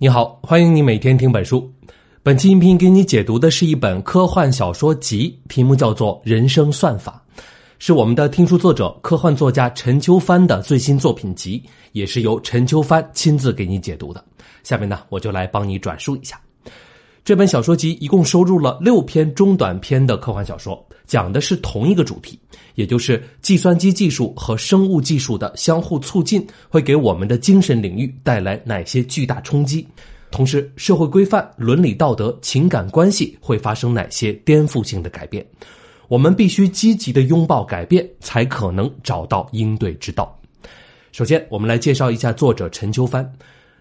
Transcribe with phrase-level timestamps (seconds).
[0.00, 1.68] 你好，欢迎你每天听本书。
[2.22, 7.20] 本期音频给你解读的是一本科幻小说集，题目叫做《人生算法》，
[7.80, 14.24] 是我们的听书作者、科幻作家陈秋帆的最新作品集，也是由陈秋帆亲自给你解读的。
[14.62, 16.40] 下面呢，我就来帮你转述一下。
[17.28, 22.40] 这本小说集一共收录了六篇中短篇的科幻小说，讲的是同一个主题，
[22.74, 29.86] 也就是计算机技术和生物技术的相互促进会给我们的精神领域带来哪些巨大冲击，
[30.30, 35.46] 同时社会规范、伦理道德、情感关系会发生哪些颠覆性的改变。
[36.08, 40.34] 我们必须积极的拥抱改变，才可能找到应对之道。
[41.12, 43.30] 首先，我们来介绍一下作者陈秋帆。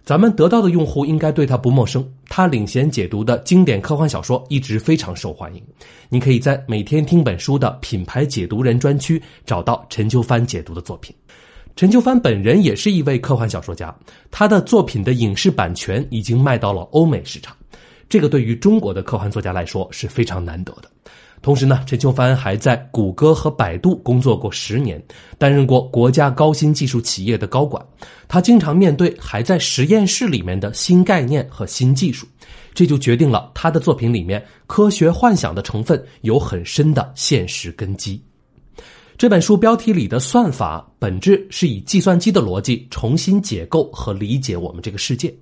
[0.07, 5.61] 咱们得到的用户应该对他不陌生，他领衔解读的经典科幻小说一直非常受欢迎。
[6.07, 11.13] 你可以在每天听本书的品牌解读人专区找到陈秋帆解读的作品。
[11.75, 13.93] 陈秋帆本人也是一位科幻小说家，
[14.31, 17.53] 他的作品的影视版权已经卖到了欧美市场，
[18.07, 20.89] 这个对于中国的科幻作家来说是非常难得的。
[21.41, 25.01] 同时呢，陈秋帆还在谷歌和百度工作过十年，
[25.37, 27.83] 担任过国家高新技术企业的高管。
[28.27, 32.27] 他经常面对还在实验室里面的新概念和新技术，
[32.73, 38.21] 这就决定了他的作品里面科学幻想的成分有很深的现实根基。
[39.17, 45.33] 这本书标题里的算法，本质是以计算机的逻辑重新解构和理解我们这个世界。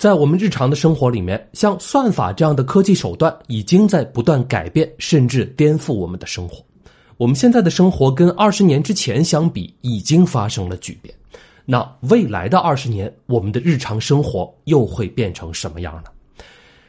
[0.00, 6.64] 在我们日常的生活里面，像算法这样的科技手段已经在不断改变，甚至颠覆我们的生活。
[7.18, 11.14] 我们现在的生活跟二十年之前相比，已经发生了巨变。
[11.66, 16.04] 那未来的二十年，我们的日常生活又会变成什么样呢？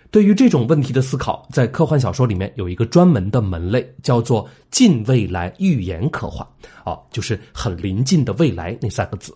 [0.10, 6.48] 对于这种问题的思考，在科幻小说里面有一个专门的门类，叫做近未来预言科幻。
[6.86, 9.36] 啊，就是很临近的未来那三个字。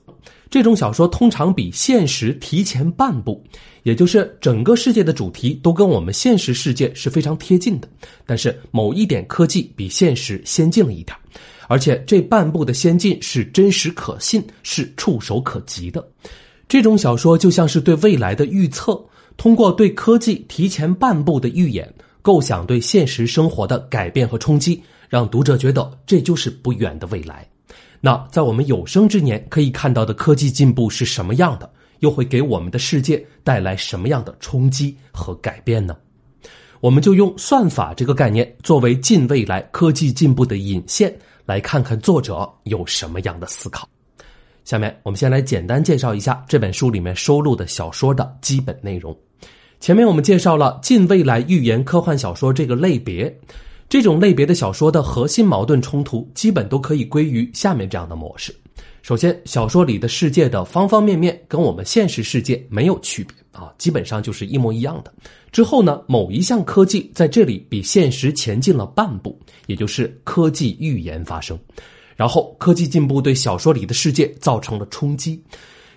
[0.50, 3.44] 这种小说通常比现实提前半步，
[3.84, 7.88] 也就是整个世界的主题都跟我们现实世界是非常贴近的，
[8.26, 11.18] 但是某一点科技比现实先进了一点，
[11.68, 16.08] 而且这半步的先进是真实可信，是触手可及的。
[16.68, 19.04] 这种小说就像是对未来的预测，
[19.38, 27.48] 通过对科技提前半步的预演，构想对现实生活的改变和冲击，让读者觉得这就是不远的未来。
[28.06, 31.68] 那在我们有生之年可以看到的科技进步是什么样的？
[32.02, 35.98] 又会给我们的世界带来什么样的冲击和改变呢？
[36.82, 41.12] 我们就用算法这个概念作为近未来科技进步的引线，
[41.48, 43.90] 来看看作者有什么样的思考。
[44.66, 49.18] 下面我们先来简单介绍一下这本书里面收录的小说的基本内容。
[49.80, 53.36] 前面我们介绍了近未来预言科幻小说这个类别。
[53.88, 58.54] 这种类别的小说的核心矛盾冲突，基本都可以归于下面这样的模式：
[59.04, 65.14] 首先，小说里的世界的方方面面跟我们现实世界没有区别啊，基本上就是一模一样的。
[65.52, 71.58] 之后呢，某一项科技在这里比现实前进了半步，也就是科技预言发生。
[72.16, 75.42] 然后，科技进步对小说里的世界造成了冲击。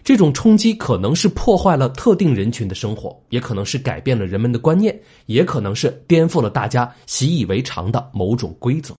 [0.09, 8.95] 这种冲击可能是破坏了特定人群的生活，也可能是改变了人们的观念，也可能是颠覆了大家习以为常的某种规则。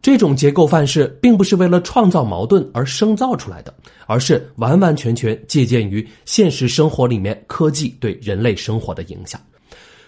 [0.00, 3.74] 这种结构范式并不是为了创造矛盾而生造出来的，
[4.06, 9.40] 而是完完全全借鉴于现实生活里面科技对人类生活的影响。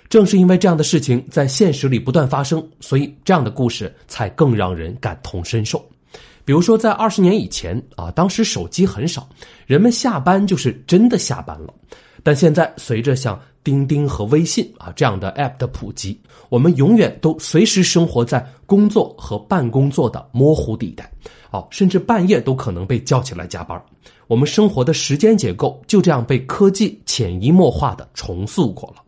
[0.09, 5.85] 正是因为这样的事情在现实里不断发生，所以这样的故事才更让人感同身受。
[6.45, 9.29] 比如说，在二十年以前啊，当时手机很少，
[9.67, 11.73] 人们下班就是真的下班了。
[12.23, 16.19] 但现在，随着像钉钉和微信啊这样的 App 的普及，
[16.49, 21.11] 我们永远都随时生活在工作和办公作的模糊地带，
[21.51, 23.83] 哦，甚至半夜都可能被叫起来加班。
[24.27, 29.04] 我们生活的时间结构就这样被科技潜移默化的重塑过了。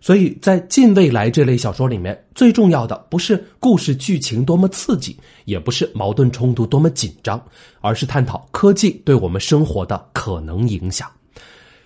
[0.00, 7.40] 所以在近未来这类小说里面，最重要的不是故事剧情多么刺激，也不是矛盾冲突多么紧张，
[7.80, 11.06] 而是探讨科技对我们生活的可能影响。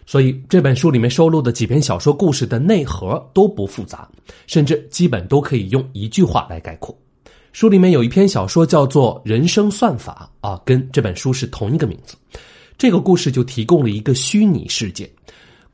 [0.06, 4.08] 所以这本书里面收录的几篇小说故事的内核都不复杂，
[4.46, 6.96] 甚至基本都可以用一句话来概括。
[7.52, 12.16] 书里面有一篇小说叫做《人生算法》，啊，跟这本书是同一个名字。
[12.76, 15.08] 这个故事就提供了一个虚拟世界。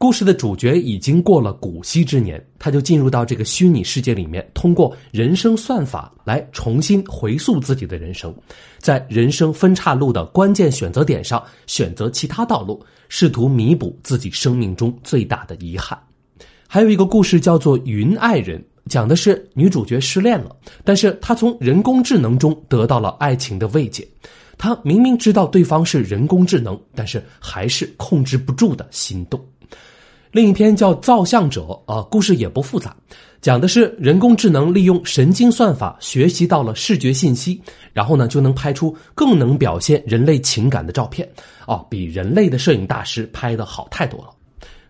[0.02, 8.35] 故事的主角已经过了古稀之年，他就进入到这个虚拟世界里面，通过人生算法来重新回溯自己的人生，
[8.79, 15.99] 在人生分岔路的关键选择点上选择其他道路，试图弥补自己生命中最大的遗憾。
[16.67, 24.08] 还有一个故事叫做《云爱人》，讲的是女主角失恋了，但是她从人工智能中得到了爱情的慰藉。
[24.56, 29.38] 她明明知道对方是人工智能，但是还是控制不住的心动。
[30.32, 31.62] 另一篇叫《造像者》
[31.93, 32.94] 啊，故事也不复杂，
[33.41, 37.61] 讲的是人工智能利用神经算法学习到了视觉信息，
[37.93, 41.29] 然后呢就能拍出更能表现人类情感的照片
[41.67, 44.31] 哦，比人类的摄影大师拍的好太多了。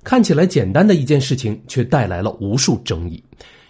[0.04, 3.22] 看起来简单的一件事情，却带来了无数争议。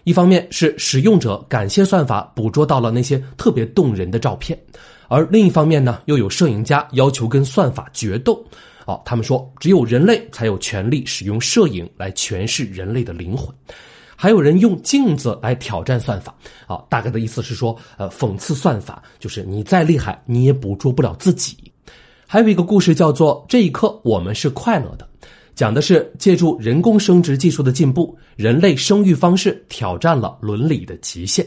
[0.02, 4.58] 一方面是使用者感谢算法捕捉到了那些特别动人的照片，
[5.06, 8.44] 而另一方面呢，又有摄影家要求跟算法决斗。
[8.90, 13.54] 哦，他们说只有人类才有权利使用摄影来诠释人类的灵魂，
[14.16, 16.34] 还有人用镜子来挑战算法。
[16.66, 21.56] 啊，大概的意思是说，呃，讽刺算法，就是你再厉害，你也捕捉不了自己。
[22.26, 25.08] 还有一个故事叫做《这一刻我们是快乐的》，
[25.54, 31.46] 讲的是借助人工生殖技术的进步，人类生育方式挑战了伦理的极限。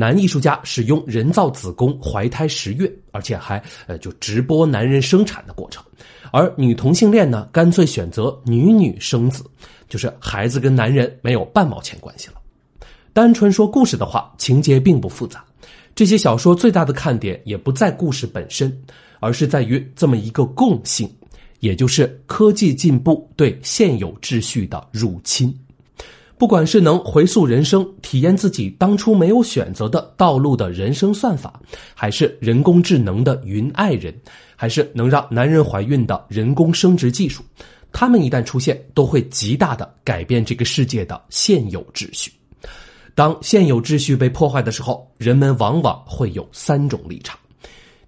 [0.00, 5.84] 男艺术家使用人造子宫怀胎十月，而且还呃就直播男人生产的过程。
[6.32, 9.44] 而女同性恋呢，干脆选择女女生子，
[9.90, 12.34] 就是孩子跟男人没有半毛钱关系了。
[13.12, 15.44] 单纯说故事的话，情节并不复杂。
[15.94, 18.74] 这些小说最大的看点也不在故事本身，
[19.18, 21.06] 而是在于这么一个共性，
[21.58, 25.54] 也就是科技进步对现有秩序的入侵。
[26.40, 31.60] 不管是能回溯人生、体验自己当初没有选择的道路的人生算法，
[31.94, 34.18] 还是人工智能的云爱人，
[34.56, 37.42] 还是能让男人怀孕的人工生殖技术，
[37.92, 42.32] 他们一旦出现，都会极大的改变这个世界的现有秩序。
[43.14, 47.38] 当现有秩序被破坏的时候，人们往往会有三种立场：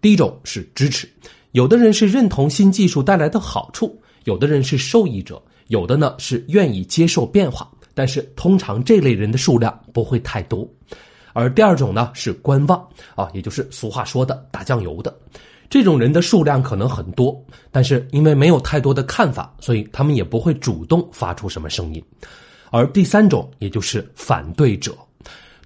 [0.01, 1.07] 第一种是支持，
[1.51, 3.95] 有的人是认同新技术带来的好处，
[4.25, 7.71] 有的人是受益者，有的呢是愿意接受变化。
[7.95, 10.69] 但是通常这类人的数量不会太多，
[11.33, 12.79] 而第二种呢是观望
[13.15, 15.15] 啊，也就是俗话说的打酱油的，
[15.69, 17.39] 这种人的数量可能很多，
[17.71, 22.03] 但是因为没有太多的看法，所以他们也不会主动发出什么声音。
[22.71, 24.97] 而第三种，也就是反对者，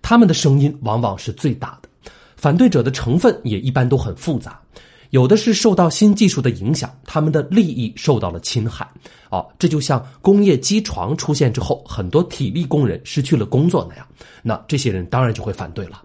[0.02, 1.88] 他们的声音往往是最大的，
[2.36, 4.60] 反对者的成分也一般都很复杂。
[5.10, 8.88] 有的是受到新技术的影响，他们的利益受到了侵害，
[9.30, 14.06] 哦，这就像工业机床出现之后，很多体力工人失去了工作那样，
[14.42, 16.02] 那这些人当然就会反对了。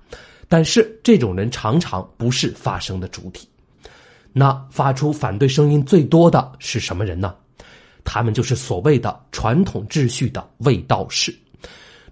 [0.48, 3.48] 但是这种人常常不是发声的主体，
[4.34, 7.34] 那发出反对声音最多的是什么人呢？
[8.04, 11.34] 他们就是所谓的传统秩序的卫道士，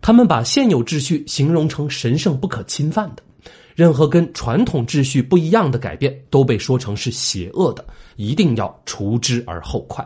[0.02, 3.24] 他们把现有秩序形容成神圣不可侵犯的。
[3.80, 7.86] 任何跟传统秩序不一样的改变都被说成是邪恶的，
[8.18, 10.06] 一定要除之而后快。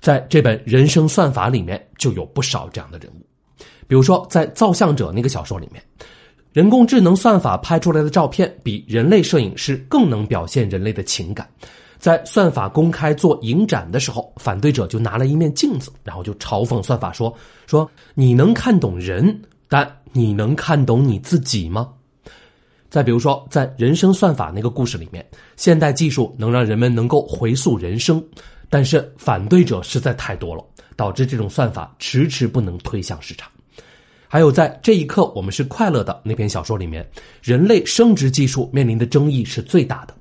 [0.00, 3.24] 在这本《人生算法》里面就有不少这样的人物，
[3.86, 5.80] 比如说在《造像者》那个小说里面，
[6.52, 11.48] 人工智能算法拍出来的照片比人类摄影师更能表现人类的情感。
[12.00, 17.32] 在算法公开做影展的时候，反对者就拿了一面镜子，然后就嘲讽算法说
[17.64, 21.88] ：“说你能看懂人，但你能看懂你自己吗？”
[22.92, 28.22] 再比如说，在人生算法那个故事里面，现代技术能让人们能够回溯人生，
[28.68, 30.62] 但是反对者实在太多了，
[30.94, 33.50] 导致这种算法迟迟不能推向市场。
[34.28, 37.02] 还有在这一刻我们是快乐的那篇小说里面，
[37.40, 40.14] 人类生殖技术面临的争议是最大的，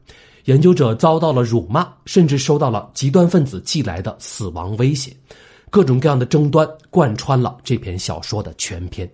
[0.46, 5.14] 研究者遭到了辱骂，甚至收到了极端分子寄来的死亡威胁，
[5.70, 9.12] 各种各样的争端贯穿了这篇小说的全篇。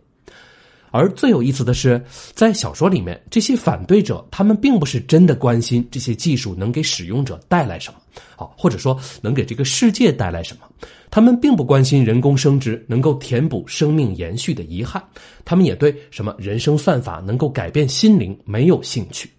[0.91, 2.03] 而最有意思的是，
[2.33, 7.99] 在小说里面，这些反对者他们并不是真的关心这些技术能给使用者带来什么，
[8.35, 10.67] 好，或者说能给这个世界带来什么。
[11.09, 15.01] 他们并不关心人工生殖能够填补生命延续的遗憾，
[15.45, 19.29] 他们也对什么人生算法能够改变心灵没有兴趣。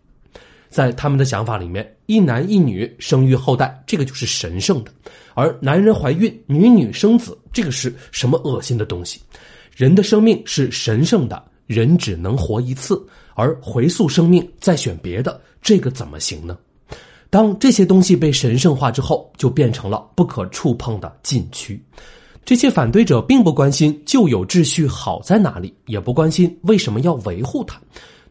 [0.70, 4.90] 在他们的想法里面，一男一女生育后代，这个就是神圣的；
[5.34, 9.18] 而男人怀孕、女女生子，这个是什么恶心的东西？
[9.78, 13.00] 人的生命是神圣的，人只能活一次，
[13.36, 16.58] 而回溯生命再选别的，这个怎么行呢？
[17.30, 21.80] 当这些东西被神圣化之后，就变成了不可触碰的禁区。
[22.44, 27.80] 这些反对者并不关心旧有秩序好在哪里，也不关心为什么要维护它。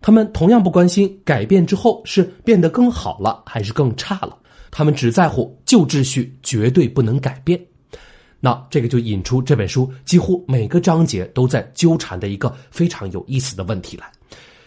[0.01, 4.37] 他们同样不关心改变之后是变得更好了还是更差了。
[4.69, 7.57] 他们只在乎旧秩序绝对不能改变。
[8.47, 14.09] 那这个就引出这本书几乎每个章节都在纠缠的一个非常有意思的问题来：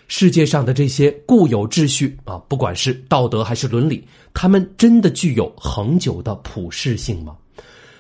[0.07, 7.35] 世界上的这些固有秩序啊，不管是道德还是伦理，他们真的具有恒久的普适性吗？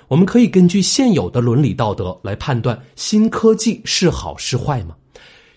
[0.09, 4.95] 我们可以根据现有的伦理道德来判断新科技是好是坏吗？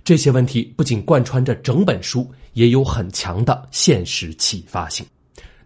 [0.05, 5.05] 这些问题不仅贯穿着整本书，也有很强的现实启发性。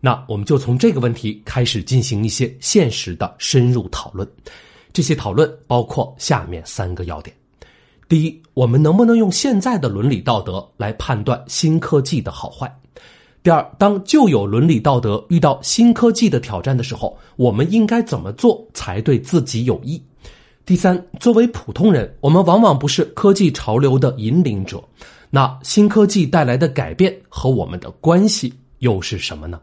[0.07, 4.25] 那我们就从这个问题开始进行一些现实的深入讨论。
[4.93, 7.35] 这些讨论包括下面三个要点：
[8.07, 12.73] 第一，我们能不能用现在的伦理道德来判断新科技的好坏？
[13.43, 20.01] 第二，当旧有伦理道德遇到新科技的挑战的时候，我们应该怎么做才对自己有益？
[20.65, 24.81] 第三，作为普通人，我们往往不是科技潮流的引领者，
[25.29, 29.59] 那新科技带来的改变和我们的关系又是什么呢？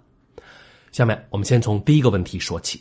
[0.94, 2.80] 下面我们先从第一个问题说起。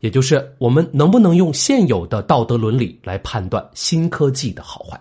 [0.00, 5.00] 也就是我们能不能用现有的道德伦理来判断新科技的好坏？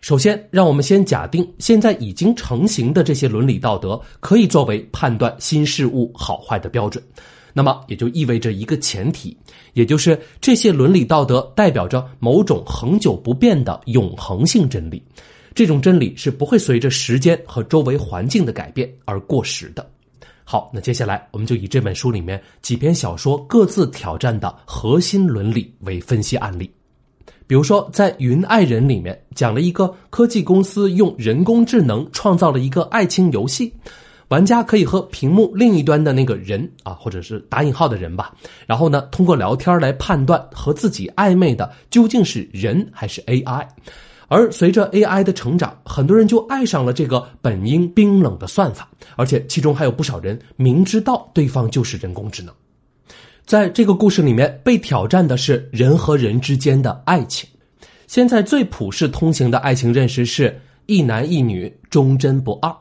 [0.00, 7.04] 首先，让我们先假定现在已经成型的这些伦理道德可以作为判断新事物好坏的标准。
[7.52, 9.36] 那么，也就意味着一个前提，
[9.74, 15.02] 也就是这些伦理道德代表着某种恒久不变的永恒性真理。
[15.54, 19.86] 这种真理是不会随着时间和周围环境的改变而过时的。
[20.48, 26.70] 好，那接下来我们就以这本书里面几篇小说各自挑战的核心伦理为分析案例。
[27.48, 33.74] 比如说，在《云爱人》里面讲了一个科技公司用人工智能创造了一个爱情游戏，
[34.28, 38.32] 玩家可以和屏幕另一端的那个人啊，或者是打引号的人吧，
[38.68, 43.66] 然后呢，通过聊天来判断和自己暧昧的究竟是人还是 AI。
[44.28, 52.54] 而随着 AI 的成长，很多人就爱上了这个本应冰冷的算法，而且其中还有不少人明知道对方就是人工智能。
[53.44, 57.48] 在这个故事里面，被挑战的是人和人之间的爱情。
[58.08, 62.74] 现在最普世通行的爱情认识是一男一女，忠贞不二。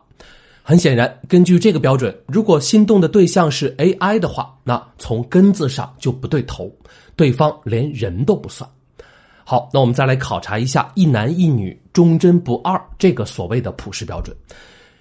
[0.64, 6.76] 很显然，根据这个标准，如果心动的对象是 AI 的话，那从根子上就不对头，
[7.16, 8.68] 对方连人都不算。
[9.48, 14.36] 好，那我们再来考察一下一男一女忠贞不二这个所谓的普世标准。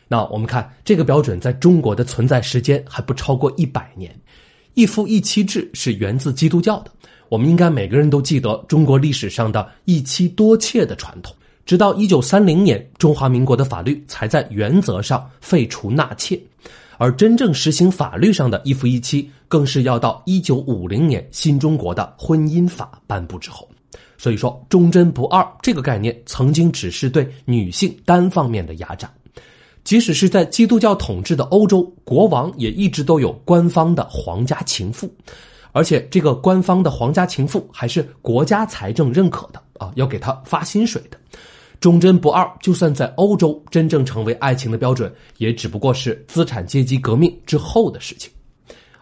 [0.07, 4.15] 那我们看这个标准在中国的存在时间还不超过一百年，
[4.75, 6.91] 一夫一妻制是源自基督教的。
[7.31, 11.35] 我们应该每个人都记得中国历史上的一妻多妾的传统。
[11.65, 16.39] 直到一九三零年，中华民国的法律才在原则上废除纳妾，
[16.99, 23.67] 而真正实行法律上的一夫一妻，更是要到一九五零年新中国的婚姻法颁布之后。
[24.25, 29.13] 所以说，忠贞不二这个概念曾经只是对女性单方面的压榨，
[29.85, 35.15] 即使是在基督教统治的欧洲，国王也一直都有官方的皇家情妇，
[35.73, 41.19] 而且这个官方的皇家情妇还是国家财政认可的啊，要给他发薪水的。
[41.79, 48.33] 忠贞不二，就算在欧洲真正成为爱情的标准，也只不过是资产阶级革命之后的事情。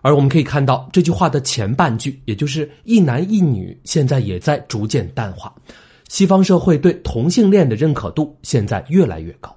[0.02, 5.54] 而我们可以看到这句话的前半句，也就是一男一女，现在也在逐渐淡化。
[6.09, 9.56] 西方社会对同性恋的认可度现在越来越高，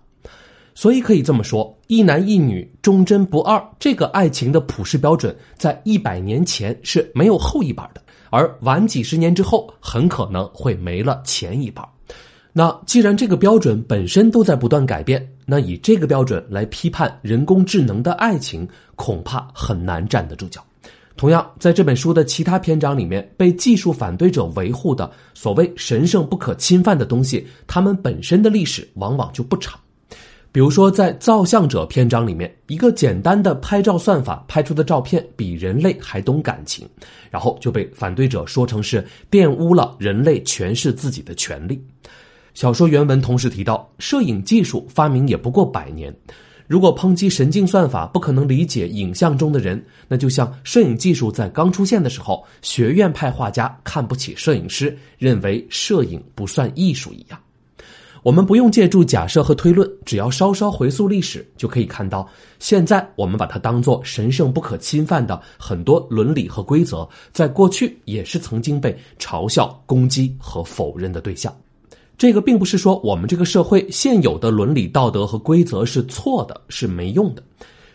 [0.73, 11.85] 所以可以这么说，一男一女忠贞不二这个爱情的普世标准，在一百年前是没有后一半的，而晚几十年之后，很可能会没了前一半。
[12.57, 20.63] 那既然这个标准本身都在不断改变，那以这个标准来批判人工智能的爱情，恐怕很难站得住脚。
[21.17, 29.77] 同样，在这本书的其他篇章里面，被技术反对者维护的所谓神圣不可侵犯的东西，它们本身的历史往往就不长。
[30.53, 36.87] 比如说，在造像者篇章里面，一个简单的拍照算法拍出的照片比人类还懂感情，
[37.29, 41.85] 然后就被反对者说成是玷污了人类诠释自己的权利。
[42.55, 46.15] 小说原文同时提到，摄影技术发明也不过百年。
[46.67, 57.37] 如果抨击神经算法不可能理解影像中的人，那就像摄影技术在刚出现的时候，学院派画家看不起摄影师，认为摄影不算艺术一样。
[58.23, 71.53] 我们不用借助假设和推论，只要稍稍回溯历史，就可以看到，现在我们把它当做神圣不可侵犯的很多伦理和规则，在过去也是曾经被嘲笑、攻击和否认的对象。
[72.17, 77.43] 这个并不是说我们这个社会现有的伦理道德和规则是错的，是没用的。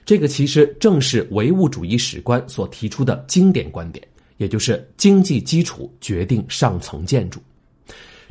[0.05, 4.07] 这个其实正是唯物主义史观所提出的经典观点，
[4.39, 7.41] 也就是经济基础决定上层建筑。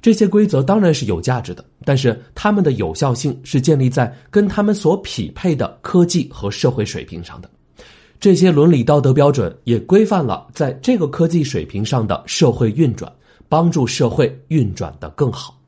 [0.01, 7.49] 这些规则当然是有价值的，但是它们的有效性是建立在跟他们所匹配的科技和社会水平上的。
[8.19, 13.11] 这些伦理道德标准也规范了在这个科技水平上的社会运转，
[13.49, 15.58] 帮助社会运转的更好。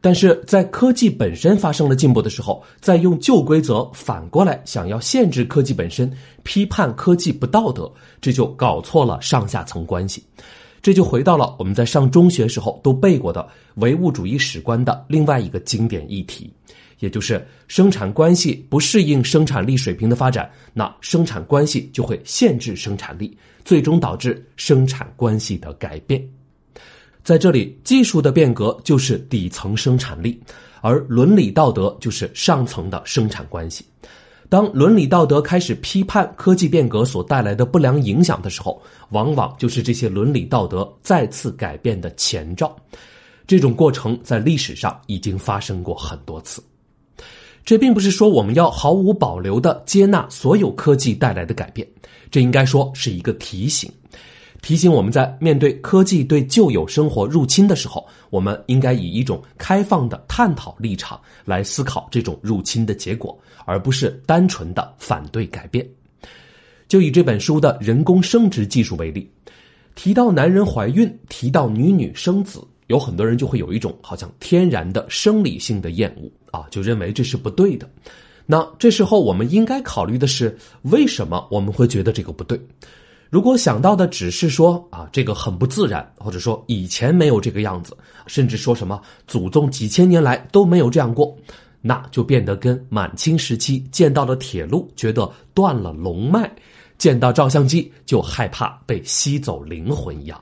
[0.00, 6.10] 但是在科技本身发生了进步的时候，再用旧规则反过来想要限制科技本身，
[6.44, 7.90] 批判科技不道德，
[8.20, 10.22] 这就搞错了上下层关系。
[10.80, 16.52] 这就回到了我们在上中学时候都背过的唯物主义史观的另外一个经典议题，
[17.00, 26.37] 也就是生产关系不适应生产力水平的发展，那生产关系就会限制生产力，最终导致生产关系的改变。
[27.28, 30.42] 在这里，技术的变革就是底层生产力，
[30.80, 33.84] 而伦理道德就是上层的生产关系。
[34.48, 38.80] 当伦理道德开始批判科技变革所带来的不良影响的时候，
[39.10, 42.74] 往往就是这些伦理道德再次改变的前兆。
[43.46, 46.64] 这种过程在历史上已经发生过很多次。
[47.62, 51.86] 这并不是说我们要毫无保留的接纳所有科技带来的改变，
[52.30, 53.92] 这应该说是一个提醒。
[54.60, 65.86] 提醒我们在面对科技对旧有生活入侵的时候，我们应该以一种开放的探讨立场来思考这种入侵的结果，而不是单纯的反对改变。
[66.88, 69.30] 就以这本书的人工生殖技术为例，
[69.94, 77.88] 提到男人怀孕，提到女女生子，有很多人就会有一种好像天然的生理性的厌恶啊，就认为这是不对的。
[78.44, 82.58] 那这时候我们应该考虑的是，为什么我们会觉得这个不对？
[83.30, 91.36] 如果想到的只是说啊，这个很不自然，或者说以前没有这个样子，甚至说什么祖宗几千年来都没有这样过，
[91.82, 96.50] 那就变得跟满清时期见到了铁路觉得断了龙脉，
[96.96, 100.40] 见到照相机就害怕被吸走灵魂一样。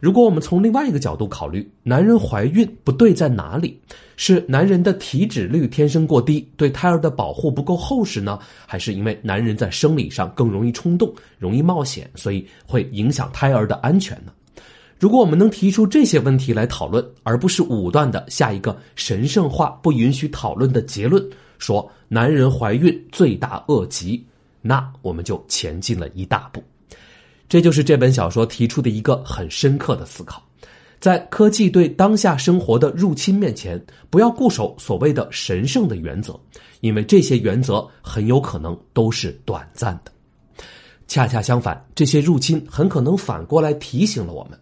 [0.00, 3.80] 如果我们从另外一个角度考虑，男人怀孕不对在哪里？
[4.16, 8.38] 是男人的体脂率天生过低，对胎儿的保护不够厚实呢？
[8.66, 14.32] 还是因为男人在生理上更容易冲动、容易冒险，所以会影响胎儿的安全呢？
[14.98, 21.24] 如果我们能提出这些问题来讨论，而不是武断的下一个神圣化、不允许讨论的结论，
[21.58, 24.24] 说男人怀孕罪大恶极，
[24.60, 26.60] 那我们就前进了一大步。
[27.48, 30.42] 这就是这本小说提出的一个很深刻的思考，
[31.00, 36.38] 在科技对当下生活的入侵面前，不要固守所谓的神圣的原则，
[36.80, 40.12] 因为这些原则很有可能都是短暂的。
[41.06, 44.58] 恰恰相反，这些入侵很可能反过来提醒了我们，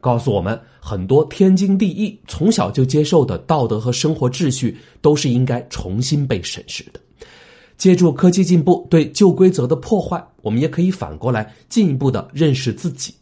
[0.00, 6.98] 告诉我们很多天经地义、从小就接受的道德和生活秩序，都是应该重新被审视的。
[7.76, 13.14] 借助科技进步对旧规则的破坏，我们也可以反过来进一步的认识自己，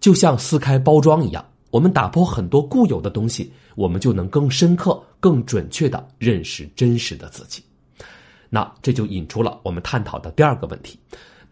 [0.00, 7.62] 就像撕开包装一样，我们打破很多固有的东西，我们就能更深刻、更准确的认识真实的自己。
[8.50, 10.98] 那这就引出了我们探讨的第二个问题：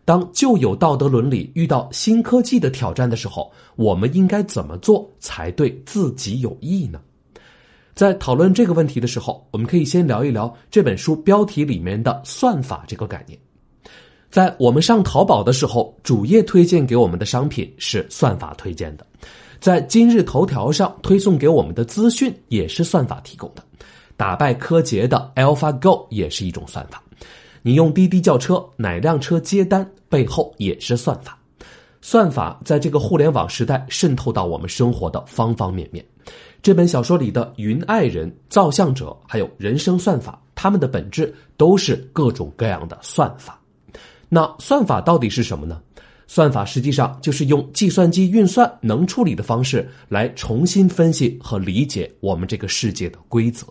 [0.04, 7.00] 当旧有道德伦理遇到新科技的挑战的时候，我们应该怎么做才对自己有益呢？
[7.94, 13.38] 在讨论这个问题的时候，我们可以先聊一聊这本书标题里面的“算法”这个概念。
[14.30, 19.04] 在我们上淘宝的时候，主页推荐给我们的商品是算法推荐的；
[19.60, 23.62] 在今日头条上推送给我们的资讯也是算法提供的；
[24.16, 26.98] 打败柯洁的 AlphaGo 也是一种算法；
[27.60, 31.38] 你用滴滴叫车，哪辆车接单背后也是算法。
[32.00, 36.02] 算法在这个互联网时代渗透到我们生活的方方面面。
[36.62, 43.60] 这本小说里的云爱人、造像者，还有人生算法，他们的本质都是各种各样的算法。
[44.28, 45.80] 那算法到底是什么呢？
[46.28, 53.66] 算法实际上就是用计算机运算能处理的方式来重新分析和理解我们这个世界的规则。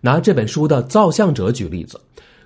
[0.00, 2.00] 拿这本书的造像者举例子，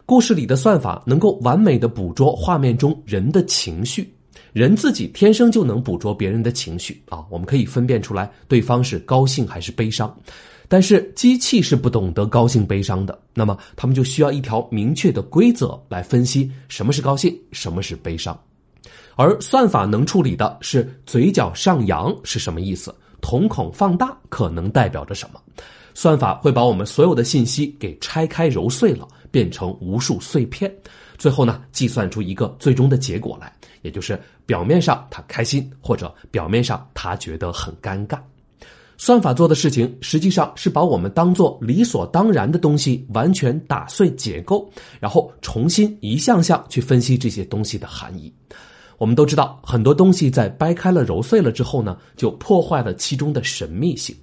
[0.06, 4.10] 故事里的算法能够完美的捕捉画面中人的情绪。
[4.54, 10.16] 人自己天生就能捕捉别人的情绪啊，我们可以分辨出来对方是高兴还是悲伤，
[10.68, 13.18] 但是机器是不懂得高兴悲伤的。
[13.34, 18.38] 那么他们就需要一条明确的规则来分析什么是高兴，什么是悲伤。
[19.16, 25.40] 而算法能处理的是嘴角上扬是什么意思，瞳孔放大可能代表着什么。
[25.94, 30.72] 算法会把我们所有的信息给拆开揉碎了，变成无数碎片，
[31.18, 33.52] 最后呢，计算出一个最终的结果来。
[33.82, 34.16] 也就是
[34.46, 38.20] 表面上他开心，或者表面上他觉得很尴尬。
[38.96, 44.70] 算法做的事情实际上是把我们当做理所当然的东西完全打碎解构，
[45.00, 48.32] 然后重新一项项去分析这些东西的含义。
[48.96, 54.14] 我们都知道，很多东西在掰开了揉碎了之后呢，就破坏了其中的神秘性。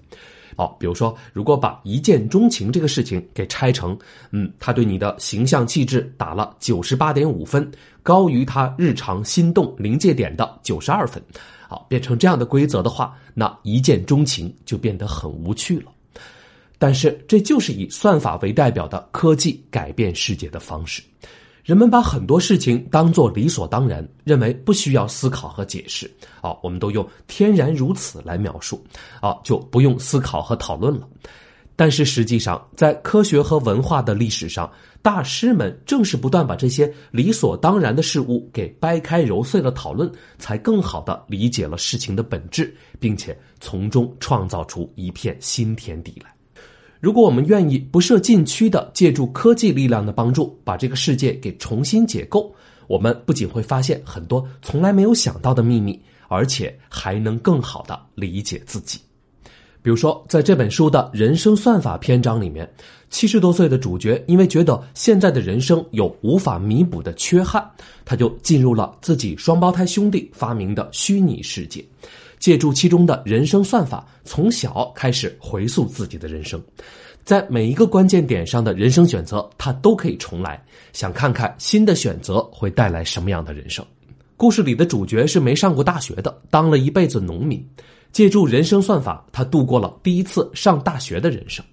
[0.56, 3.98] 好，比如说，如果把一见钟情这个事情给拆成，
[4.32, 7.70] 嗯，他对你的形象气质打了九十八点五分，
[8.04, 11.22] 高于他日常心动临界点的九十二分，
[11.68, 15.92] 好，变成这样的规则的话，那一见钟情就变得很无趣了。
[16.78, 21.02] 但是，这就是以算法为代表的科技改变世界的方式。
[21.64, 26.10] 人们把很多事情当作理所当然，认为不需要思考和解释。
[26.42, 28.84] 啊，我们都用“天然如此”来描述，
[29.22, 31.08] 啊，就不用思考和讨论了。
[31.76, 34.72] 但是实际上，在科学和文化的历史上，
[35.02, 46.32] 大师们正是不断把这些理所当然的事物给掰开揉碎了讨论，才更好的理解了事情的本质，并且从中创造出一片新天地来。
[47.02, 52.54] 如果我们愿意不设禁区的借助科技力量的帮助，把这个世界给重新解构，
[52.86, 59.00] 我们不仅会发现很多从来没有想到的秘密，而且还能更好的理解自己。
[59.82, 62.72] 比如说，在这本书的人生算法篇章里面，
[63.10, 67.68] 七十多岁的主角因为觉得现在的人生有无法弥补的缺憾，
[68.06, 71.84] 他就进入了自己双胞胎兄弟发明的虚拟世界，
[72.42, 76.62] 借助其中的人生算法，从小开始回溯自己的人生，
[77.24, 83.86] 在每一个关键点上的人生选择，他都可以重来，想看看新的选择会带来什么样的人生。
[84.36, 87.64] 故事里的主角是没上过大学的，当了一辈子农民。
[88.12, 91.64] 借助人生算法，他度过了第一次上大学的人生。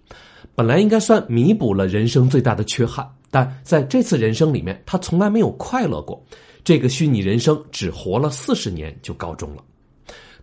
[0.54, 6.22] 本来应该算弥补了人生最大的缺憾，但在这次人生里面，他从来没有快乐过。
[6.62, 9.64] 这个虚拟人生只活了四十年就告终了。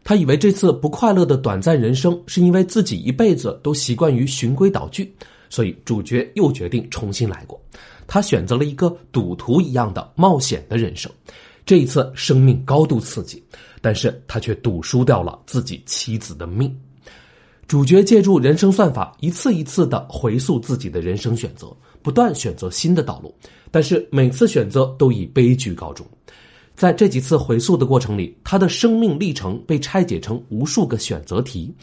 [0.05, 5.13] 他以为这次不快乐的短暂人生是因为自己一辈子都习惯于循规蹈矩，
[5.49, 7.61] 所以主角又决定重新来过。
[8.07, 11.11] 他选择了一个赌徒一样的冒险的人生。
[11.65, 13.43] 这一次生命高度刺激。
[13.81, 16.75] 但是他却赌输掉了自己妻子的命。
[17.67, 21.67] 主角借助人生算法，一次一次的回溯自己的人生选择，
[22.01, 23.31] 不断选择新的道路，
[23.69, 26.03] 但是每次选择都以悲剧告终。
[26.75, 31.73] 在这几次回溯的过程里，他的生命历程被拆解成无数个选择题，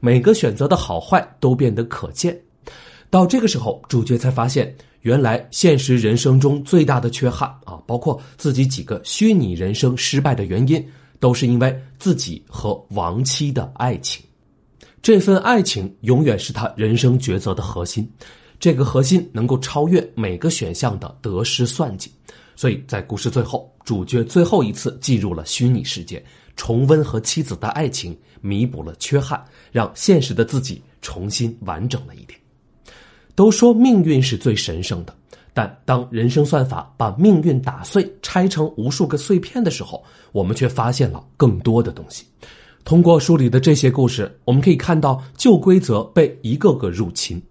[0.00, 2.38] 每个选择的好坏都变得可见。
[3.10, 10.86] 到这个时候，主角才发现，原来现实人生中最大的缺憾啊，包括自己几个虚拟人生失败的原因。
[11.18, 14.22] 都是因为自己和亡妻的爱情，
[15.00, 18.06] 这份爱情永远是他人生抉择的核心。
[18.60, 22.10] 这个核心能够超越每个选项的得失算计，
[22.56, 26.24] 所以在故事最后，主角最后一次进入了虚拟世界，
[26.56, 32.40] 重温和妻子的爱情，弥补了缺憾，让现实的自己重新完整了一点。
[33.34, 35.14] 都说命运是最神圣的。
[35.52, 42.26] 但当人生算法把命运打碎、拆成无数个碎片的时候，我们却发现了更多的东西。
[42.84, 47.42] 通过书里的这些故事，我们可以看到旧规则被一个个入侵。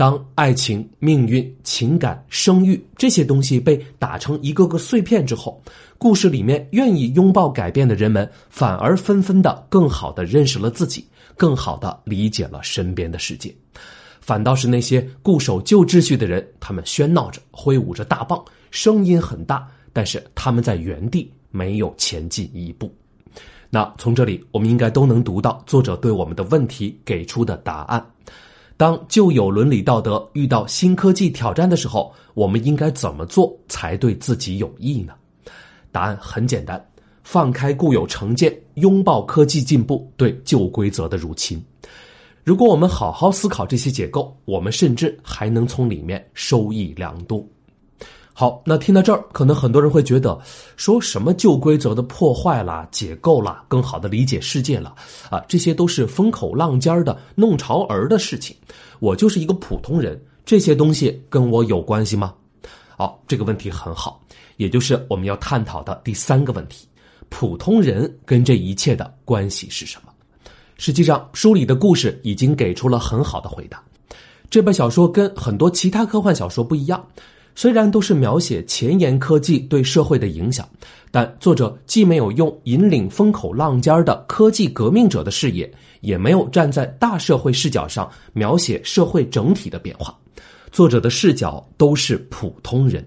[0.00, 5.62] 当爱情、命运、情感、生育这些东西被打成一个个碎片之后，
[5.98, 13.54] 故事里面愿意拥抱改变的人们，反而纷纷的更好的认识了自己，更好的理解了身边的世界。
[14.22, 22.90] 反倒是那些固守旧秩序的人，他们喧闹着，挥舞着大棒，声音很大，但是他们在原地没有前进一步。
[23.68, 28.02] 那从这里，我们应该都能读到作者对我们的问题给出的答案：
[28.80, 35.12] 当旧有伦理道德遇到新科技挑战的时候，我们应该怎么做才对自己有益呢？
[35.92, 36.82] 答案很简单：
[37.22, 41.62] 放开固有成见，拥抱科技进步对旧规则的入侵。
[42.42, 47.46] 如果我们好好思考这些结构，我们甚至还能从里面收益良多。
[48.40, 50.40] 好，那听到这儿，可能很多人会觉得，
[50.74, 54.94] 说什么旧规则的破坏啦、解构啦、更好的理解世界了
[55.28, 58.56] 啊，这些都是风口浪尖的弄潮儿的事情。
[58.98, 62.32] 我就是一个普通人，这些东西跟我有关系吗？
[62.96, 64.18] 好，这个问题很好，
[64.56, 66.88] 也就是我们要探讨的第三个问题：
[67.28, 70.10] 普通人跟这一切的关系是什么？
[70.78, 73.82] 实际上，书里的故事已经给出了很好的回答。
[74.48, 77.06] 这本小说跟很多其他科幻小说不一样，
[77.54, 80.68] 虽然都是描写前沿科技对社会的影响，
[81.10, 90.16] 但作者既没有用引领风口浪尖的科技革命者的视野，也没有站在大社会视角上描写社会整体的变化。
[90.72, 93.04] 作者的视角都是普通人。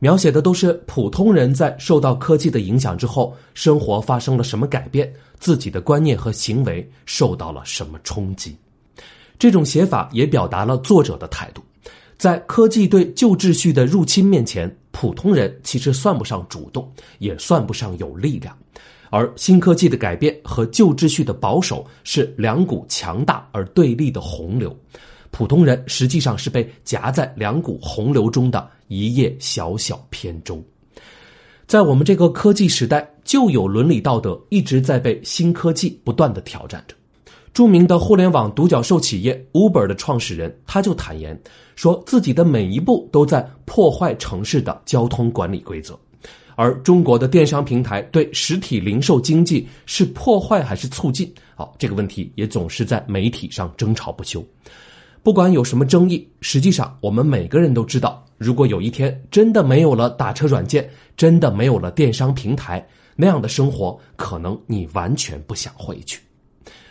[0.00, 8.56] 描写的都是普通人在受到科技的影响之后，生活发生了什么改变，自己的观念和行为受到了什么冲击。
[9.40, 11.60] 这种写法也表达了作者的态度：
[12.18, 18.58] 在科技对旧秩序的入侵面前，普通人其实算不上主动，也算不上有力量，
[19.08, 24.76] 而新科技的改变和旧秩序的保守是两股强大而对立的洪流。
[25.30, 30.60] 普通人实际上是被夹在两股洪流中的一叶小小扁舟，
[31.68, 36.96] 在我们这个科技时代，旧有伦理道德一直在被新科技不断的挑战着。
[37.58, 41.36] 著名的互联网独角兽企业 Uber 的创始人，他就坦言
[41.74, 45.98] 说自己的每一步都在破坏城市的交通管理规则。
[46.54, 51.34] 而中国的电商平台对实体零售经济是破坏还是促进？
[51.56, 54.40] 好，这个问题也总是在媒体上争吵不休。
[55.24, 66.20] 不管有什么争议，实际上我们每个人都知道，如果有一天真的没有了打车软件，真的没有了电商平台，那样的生活可能你完全不想回去。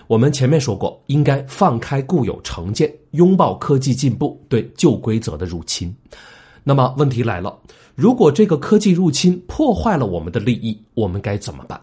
[0.08, 5.94] 我们前面说过，应该放开固有成见，拥抱科技进步对旧规则的入侵。
[6.64, 7.58] 那么问题来了，
[7.94, 11.80] 如果这个科技入侵破坏了我们的利益，我们该怎么办？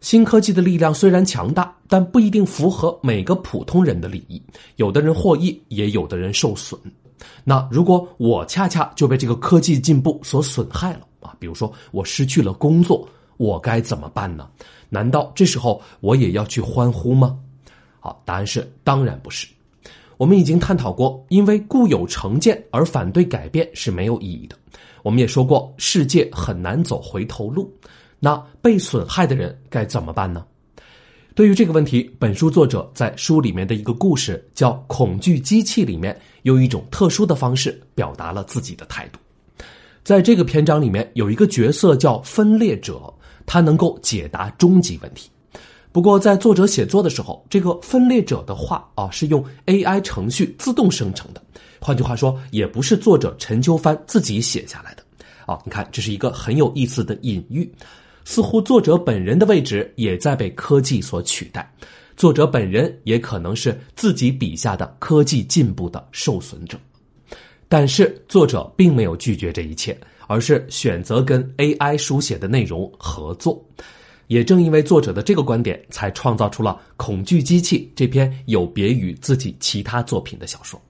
[0.00, 4.42] 新科技的力量虽然强大，但不一定符合每个普通人的利益。
[4.76, 6.80] 有的人获益，也有的人受损。
[7.44, 14.48] 那如果我恰恰就被这个科技进步所损害了啊，比如说我失去了工作，我该怎么办呢？
[14.88, 17.38] 难道这时候我也要去欢呼吗？
[18.00, 19.46] 好，答案是当然不是。
[20.16, 24.56] 我们已经探讨过，因为固有成见而反对改变是没有意义的。
[25.02, 27.72] 我们也说过，世界很难走回头路。
[28.18, 30.44] 那被损害的人该怎么办呢？
[31.34, 39.18] 对于这个问题，本书作者在书里面的一个故事叫《恐惧机器》里面，用一种特殊的方式表达了自己的态度。
[40.02, 43.10] 在这个篇章里面，有一个角色叫分裂者，
[43.46, 45.30] 他能够解答终极问题。
[45.92, 51.42] 不过，在作者写作的时候，这个分裂者的话啊是用 AI 程序自动生成的，
[51.80, 55.02] 换句话说，也不是作者陈秋帆自己写下来的。
[55.46, 57.68] 啊，你看，这是一个很有意思的隐喻。
[58.24, 61.68] 似乎作者本人的位置也在被科技所取代，
[62.16, 66.78] 作者本人也可能是自己笔下的科技进步的受损者。
[67.66, 69.98] 但是作者并没有拒绝这一切，
[70.28, 73.60] 而是选择跟 AI 书写的内容合作。
[74.30, 80.80] 也正因为作者的这个观点，才创造出了《恐惧机器》这篇有别于自己其他作品的小说。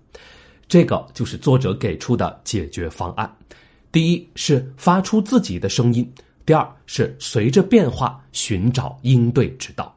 [0.68, 3.34] 这个就是作者给出的解决方案：
[3.90, 6.06] 第一是发出自己的声音。
[6.44, 9.96] 第二是随着变化寻找应对之道，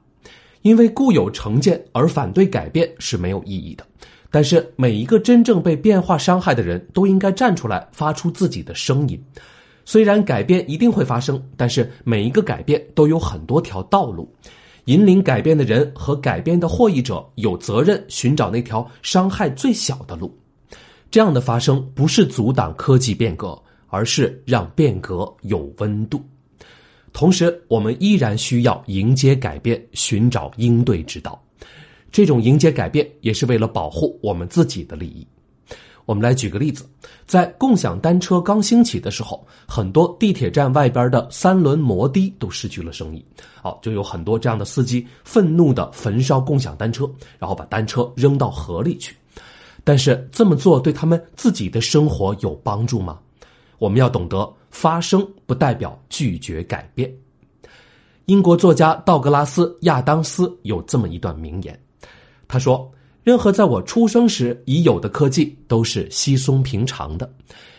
[0.62, 3.86] 因为固有成见而反对改变是没有意义的。
[4.32, 9.22] 但是每一个真正被变化伤害的人都应该站出来发出自己的声音。
[9.86, 14.32] 虽然改变一定会发生，但是每一个改变都有很多条道路。
[14.86, 20.38] 引领改变的人和改变的获益者有责任寻找那条伤害最小的路。
[21.10, 26.22] 这样的发生不是阻挡科技变革，而是让变革有温度。
[27.14, 31.42] 同时，我们依然需要迎接改变，寻找应对之道。
[32.12, 35.26] 这种迎接改变，也是为了保护我们自己的利益。
[36.06, 36.86] 我们来举个例子，
[37.26, 43.26] 在共享单车刚兴起的时候，很多地铁站外边的三轮摩的都失去了生意。
[43.62, 49.16] 好，就有很多这样的司机愤怒的焚烧共享单车，然后把单车扔到河里去。
[49.84, 53.20] 但是这么做对他们自己的生活有帮助吗？
[53.80, 54.54] 我们要懂得。
[54.74, 57.14] 发生不代表拒绝改变。
[58.26, 61.80] 英国作家道格拉斯·亚当斯有这么一段名言，
[62.48, 62.92] 他说
[63.24, 67.26] ：“任何在我出生时已有的科技都是稀松平常的；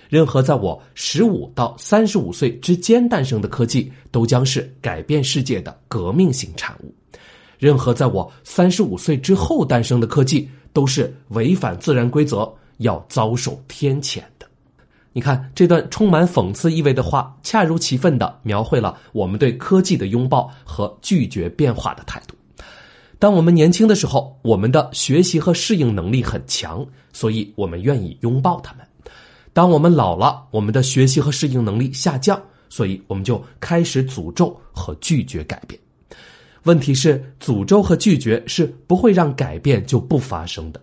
[0.09, 6.89] 任何在我十五到三十五岁之间诞生的科技都将是改变世界的革命性产物；
[7.59, 14.49] 任何在我三十五岁之后诞生的科技都是违反自然规则，要遭受天谴的。”
[15.13, 22.35] 你看这段充满讽刺意味的话，恰如其分的描绘了我们对科技的拥抱和拒绝变化的态度。
[23.19, 28.85] 当我们年轻的时候，我们的学习和适应能力很强，所以我们愿意拥抱他们；
[29.53, 35.81] 当我们老了，我们的学习和适应能力下降，所以我们就开始诅咒和拒绝改变。
[36.65, 40.81] 问题是，诅咒和拒绝是不会让改变就不发生的。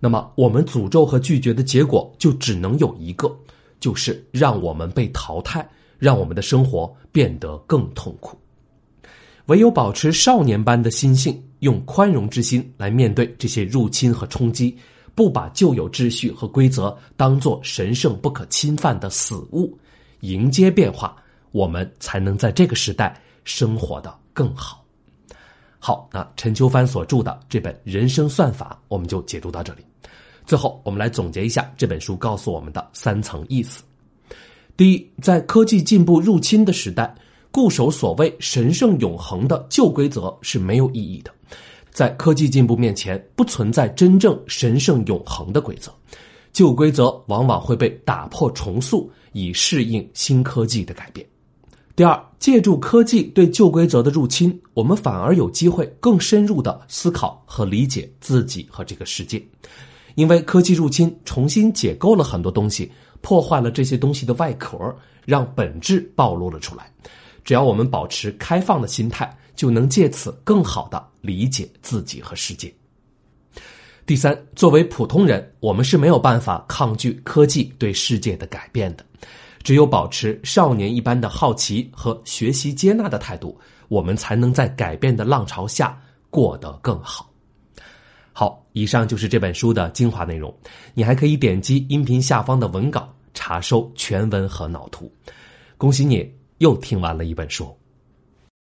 [0.00, 3.34] 那么，我们诅咒和拒绝的结果就只能有一个。
[3.80, 5.64] 就是让我们被淘汰，
[6.00, 8.36] 让我们的生活变得更痛苦。
[9.48, 14.76] 唯有保持少年般的心性，用宽容之心来面对这些入侵和冲击，
[15.14, 19.74] 不把旧有秩序和规则当作神圣不可侵犯的死物，
[20.20, 21.16] 迎接变化，
[21.50, 24.84] 我们才能在这个时代生活的更好。
[25.78, 29.80] 好，那陈秋帆所著的这本《人生算法》，我们就解读到这里。
[30.44, 33.82] 最后，我们来总结一下这本书告诉我们的三层意思：
[34.76, 37.14] 第一，在科技进步入侵的时代，
[37.58, 41.32] 固守所谓神圣永恒的旧规则是没有意义的。
[41.90, 45.92] 在科技进步面前，不存在真正神圣永恒的规则，
[46.52, 51.26] 旧规则往往会被打破重塑，以适应新科技的改变。
[51.96, 59.44] 第二，借助科技对旧规则的入侵，我们反而有机会更深入的思考和理解自己和这个世界。
[60.14, 62.88] 因为科技入侵重新解构了很多东西，
[63.20, 64.78] 破坏了这些东西的外壳，
[65.24, 66.88] 让本质暴露了出来。
[67.48, 72.70] 只要我们保持开放的心态，就能借此更好的理解自己和世界。
[74.04, 79.06] 第三，作为普通人，我们是没有办法抗拒科技对世界的改变的。
[79.62, 83.58] 只有保持少年一般的好奇和学习接纳的态度，
[83.88, 87.32] 我们才能在改变的浪潮下过得更好。
[88.34, 90.54] 好，以上就是这本书的精华内容。
[90.92, 95.10] 你还可以点击音频下方的文稿查收全文和脑图。
[95.78, 97.77] 恭喜你又听完了一本书。